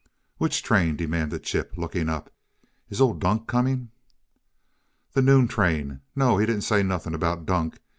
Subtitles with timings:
[0.39, 2.33] "Which train?" demanded Chip, looking up.
[2.89, 3.91] "Is old Dunk coming?"
[5.13, 6.01] "The noon train.
[6.15, 7.77] No, he didn't say nothing about Dunk.